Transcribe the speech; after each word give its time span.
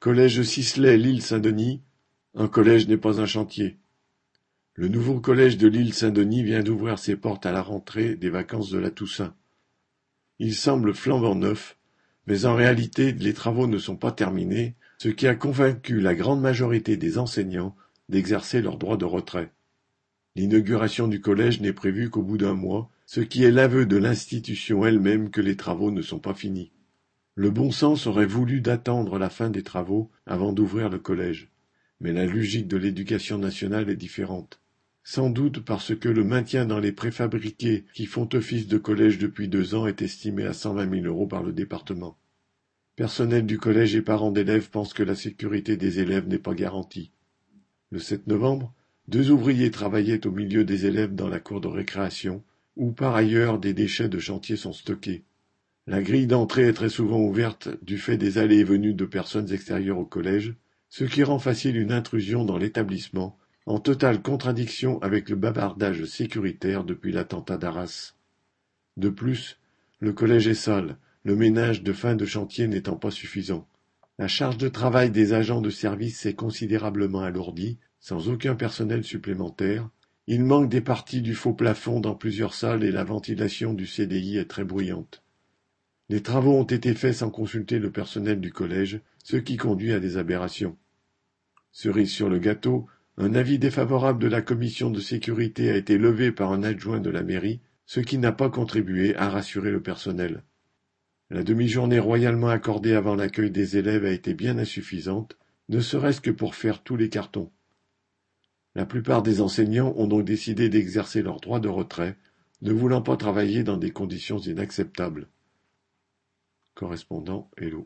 Collège 0.00 0.40
Sisley 0.44 0.96
l'île 0.96 1.20
Saint-Denis, 1.20 1.82
un 2.34 2.48
collège 2.48 2.88
n'est 2.88 2.96
pas 2.96 3.20
un 3.20 3.26
chantier. 3.26 3.76
Le 4.72 4.88
nouveau 4.88 5.20
collège 5.20 5.58
de 5.58 5.68
l'île 5.68 5.92
Saint-Denis 5.92 6.42
vient 6.42 6.62
d'ouvrir 6.62 6.98
ses 6.98 7.16
portes 7.16 7.44
à 7.44 7.52
la 7.52 7.60
rentrée 7.60 8.16
des 8.16 8.30
vacances 8.30 8.70
de 8.70 8.78
la 8.78 8.90
Toussaint. 8.90 9.34
Il 10.38 10.54
semble 10.54 10.94
flambant 10.94 11.34
neuf, 11.34 11.76
mais 12.26 12.46
en 12.46 12.54
réalité 12.54 13.12
les 13.12 13.34
travaux 13.34 13.66
ne 13.66 13.76
sont 13.76 13.96
pas 13.96 14.10
terminés, 14.10 14.74
ce 14.96 15.10
qui 15.10 15.26
a 15.26 15.34
convaincu 15.34 16.00
la 16.00 16.14
grande 16.14 16.40
majorité 16.40 16.96
des 16.96 17.18
enseignants 17.18 17.76
d'exercer 18.08 18.62
leur 18.62 18.78
droit 18.78 18.96
de 18.96 19.04
retrait. 19.04 19.52
L'inauguration 20.34 21.08
du 21.08 21.20
collège 21.20 21.60
n'est 21.60 21.74
prévue 21.74 22.08
qu'au 22.08 22.22
bout 22.22 22.38
d'un 22.38 22.54
mois, 22.54 22.90
ce 23.04 23.20
qui 23.20 23.44
est 23.44 23.50
l'aveu 23.50 23.84
de 23.84 23.98
l'institution 23.98 24.86
elle-même 24.86 25.28
que 25.28 25.42
les 25.42 25.56
travaux 25.56 25.90
ne 25.90 26.00
sont 26.00 26.20
pas 26.20 26.32
finis. 26.32 26.72
Le 27.40 27.50
bon 27.50 27.70
sens 27.70 28.06
aurait 28.06 28.26
voulu 28.26 28.60
d'attendre 28.60 29.18
la 29.18 29.30
fin 29.30 29.48
des 29.48 29.62
travaux 29.62 30.10
avant 30.26 30.52
d'ouvrir 30.52 30.90
le 30.90 30.98
collège. 30.98 31.48
Mais 31.98 32.12
la 32.12 32.26
logique 32.26 32.68
de 32.68 32.76
l'éducation 32.76 33.38
nationale 33.38 33.88
est 33.88 33.96
différente. 33.96 34.60
Sans 35.04 35.30
doute 35.30 35.64
parce 35.64 35.96
que 35.96 36.10
le 36.10 36.22
maintien 36.22 36.66
dans 36.66 36.80
les 36.80 36.92
préfabriqués 36.92 37.86
qui 37.94 38.04
font 38.04 38.28
office 38.34 38.68
de 38.68 38.76
collège 38.76 39.16
depuis 39.16 39.48
deux 39.48 39.74
ans 39.74 39.86
est 39.86 40.02
estimé 40.02 40.44
à 40.44 40.52
cent 40.52 40.74
vingt 40.74 40.84
mille 40.84 41.06
euros 41.06 41.26
par 41.26 41.42
le 41.42 41.54
département. 41.54 42.18
Personnel 42.94 43.46
du 43.46 43.56
collège 43.56 43.94
et 43.94 44.02
parents 44.02 44.32
d'élèves 44.32 44.68
pensent 44.68 44.92
que 44.92 45.02
la 45.02 45.14
sécurité 45.14 45.78
des 45.78 45.98
élèves 45.98 46.28
n'est 46.28 46.38
pas 46.38 46.52
garantie. 46.52 47.10
Le 47.90 48.00
7 48.00 48.26
novembre, 48.26 48.74
deux 49.08 49.30
ouvriers 49.30 49.70
travaillaient 49.70 50.26
au 50.26 50.30
milieu 50.30 50.64
des 50.64 50.84
élèves 50.84 51.14
dans 51.14 51.28
la 51.30 51.40
cour 51.40 51.62
de 51.62 51.68
récréation, 51.68 52.44
où 52.76 52.92
par 52.92 53.14
ailleurs 53.14 53.58
des 53.58 53.72
déchets 53.72 54.10
de 54.10 54.18
chantier 54.18 54.56
sont 54.56 54.74
stockés. 54.74 55.24
La 55.86 56.02
grille 56.02 56.26
d'entrée 56.26 56.68
est 56.68 56.74
très 56.74 56.88
souvent 56.88 57.20
ouverte 57.20 57.68
du 57.82 57.98
fait 57.98 58.16
des 58.16 58.38
allées 58.38 58.58
et 58.58 58.64
venues 58.64 58.94
de 58.94 59.04
personnes 59.06 59.52
extérieures 59.52 59.98
au 59.98 60.04
collège, 60.04 60.54
ce 60.88 61.04
qui 61.04 61.22
rend 61.22 61.38
facile 61.38 61.76
une 61.76 61.92
intrusion 61.92 62.44
dans 62.44 62.58
l'établissement, 62.58 63.38
en 63.66 63.78
totale 63.78 64.20
contradiction 64.20 65.00
avec 65.02 65.28
le 65.28 65.36
bavardage 65.36 66.04
sécuritaire 66.04 66.84
depuis 66.84 67.12
l'attentat 67.12 67.56
d'Arras. 67.56 68.14
De 68.96 69.08
plus, 69.08 69.58
le 70.00 70.12
collège 70.12 70.48
est 70.48 70.54
sale, 70.54 70.96
le 71.24 71.36
ménage 71.36 71.82
de 71.82 71.92
fin 71.92 72.14
de 72.14 72.24
chantier 72.24 72.66
n'étant 72.66 72.96
pas 72.96 73.10
suffisant. 73.10 73.66
La 74.18 74.28
charge 74.28 74.58
de 74.58 74.68
travail 74.68 75.10
des 75.10 75.32
agents 75.32 75.60
de 75.60 75.70
service 75.70 76.20
s'est 76.20 76.34
considérablement 76.34 77.20
alourdie, 77.20 77.78
sans 78.00 78.28
aucun 78.28 78.54
personnel 78.54 79.04
supplémentaire. 79.04 79.88
Il 80.26 80.44
manque 80.44 80.68
des 80.68 80.80
parties 80.80 81.22
du 81.22 81.34
faux 81.34 81.54
plafond 81.54 82.00
dans 82.00 82.14
plusieurs 82.14 82.54
salles 82.54 82.84
et 82.84 82.92
la 82.92 83.04
ventilation 83.04 83.72
du 83.72 83.86
CDI 83.86 84.36
est 84.38 84.50
très 84.50 84.64
bruyante. 84.64 85.22
Les 86.10 86.22
travaux 86.22 86.54
ont 86.54 86.64
été 86.64 86.92
faits 86.94 87.14
sans 87.14 87.30
consulter 87.30 87.78
le 87.78 87.92
personnel 87.92 88.40
du 88.40 88.50
collège, 88.52 89.00
ce 89.22 89.36
qui 89.36 89.56
conduit 89.56 89.92
à 89.92 90.00
des 90.00 90.16
aberrations. 90.16 90.76
Cerise 91.70 92.10
sur 92.10 92.28
le 92.28 92.40
gâteau, 92.40 92.88
un 93.16 93.36
avis 93.36 93.60
défavorable 93.60 94.20
de 94.20 94.26
la 94.26 94.42
commission 94.42 94.90
de 94.90 94.98
sécurité 94.98 95.70
a 95.70 95.76
été 95.76 95.98
levé 95.98 96.32
par 96.32 96.50
un 96.50 96.64
adjoint 96.64 96.98
de 96.98 97.10
la 97.10 97.22
mairie, 97.22 97.60
ce 97.86 98.00
qui 98.00 98.18
n'a 98.18 98.32
pas 98.32 98.50
contribué 98.50 99.14
à 99.14 99.28
rassurer 99.28 99.70
le 99.70 99.80
personnel. 99.80 100.42
La 101.30 101.44
demi-journée 101.44 102.00
royalement 102.00 102.48
accordée 102.48 102.94
avant 102.94 103.14
l'accueil 103.14 103.52
des 103.52 103.76
élèves 103.76 104.04
a 104.04 104.10
été 104.10 104.34
bien 104.34 104.58
insuffisante, 104.58 105.38
ne 105.68 105.78
serait-ce 105.78 106.20
que 106.20 106.32
pour 106.32 106.56
faire 106.56 106.82
tous 106.82 106.96
les 106.96 107.08
cartons. 107.08 107.52
La 108.74 108.84
plupart 108.84 109.22
des 109.22 109.40
enseignants 109.40 109.94
ont 109.96 110.08
donc 110.08 110.24
décidé 110.24 110.70
d'exercer 110.70 111.22
leur 111.22 111.38
droit 111.38 111.60
de 111.60 111.68
retrait, 111.68 112.16
ne 112.62 112.72
voulant 112.72 113.00
pas 113.00 113.16
travailler 113.16 113.62
dans 113.62 113.76
des 113.76 113.92
conditions 113.92 114.40
inacceptables. 114.40 115.28
Correspondant 116.80 117.50
Hello. 117.58 117.78